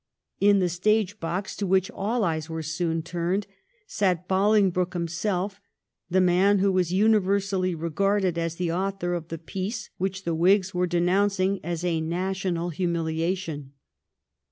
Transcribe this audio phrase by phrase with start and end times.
[0.39, 3.45] In the stage box, to which all eyes were soon turned,
[3.85, 5.61] sat Bolingbroke himself—
[6.09, 10.73] the man who was universally regarded as the author of the peace which the Whigs
[10.73, 13.73] were denouncing as a national humiliation.